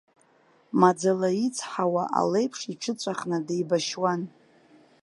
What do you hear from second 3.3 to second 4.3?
деибашьуан.